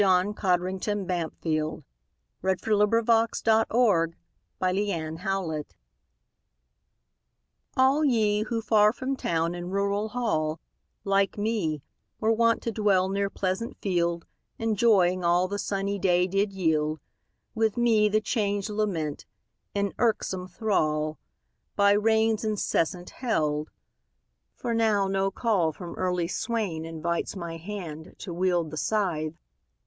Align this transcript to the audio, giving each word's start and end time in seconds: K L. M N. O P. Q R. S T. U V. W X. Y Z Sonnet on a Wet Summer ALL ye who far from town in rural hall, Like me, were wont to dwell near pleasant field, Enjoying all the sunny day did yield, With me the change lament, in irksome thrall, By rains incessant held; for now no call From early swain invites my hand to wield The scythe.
K 0.01 0.03
L. 0.03 0.17
M 0.19 0.27
N. 0.31 0.31
O 0.33 0.33
P. 0.33 0.79
Q 0.79 1.05
R. 1.07 1.19
S 1.19 1.29
T. 1.43 1.49
U 1.57 1.83
V. 2.41 2.55
W 2.63 3.03
X. 3.07 3.43
Y 3.45 3.45
Z 3.45 3.45
Sonnet 3.45 3.67
on 3.71 4.75
a 4.75 4.77
Wet 4.79 5.19
Summer 5.23 5.63
ALL 7.77 8.03
ye 8.05 8.41
who 8.45 8.63
far 8.63 8.91
from 8.91 9.15
town 9.15 9.53
in 9.53 9.69
rural 9.69 10.09
hall, 10.09 10.59
Like 11.03 11.37
me, 11.37 11.83
were 12.19 12.31
wont 12.31 12.63
to 12.63 12.71
dwell 12.71 13.09
near 13.09 13.29
pleasant 13.29 13.77
field, 13.77 14.25
Enjoying 14.57 15.23
all 15.23 15.47
the 15.47 15.59
sunny 15.59 15.99
day 15.99 16.25
did 16.25 16.51
yield, 16.51 16.99
With 17.53 17.77
me 17.77 18.09
the 18.09 18.21
change 18.21 18.69
lament, 18.71 19.27
in 19.75 19.93
irksome 19.99 20.47
thrall, 20.47 21.19
By 21.75 21.91
rains 21.91 22.43
incessant 22.43 23.11
held; 23.11 23.69
for 24.55 24.73
now 24.73 25.05
no 25.07 25.29
call 25.29 25.71
From 25.71 25.93
early 25.93 26.27
swain 26.27 26.85
invites 26.85 27.35
my 27.35 27.57
hand 27.57 28.15
to 28.17 28.33
wield 28.33 28.71
The 28.71 28.77
scythe. 28.77 29.35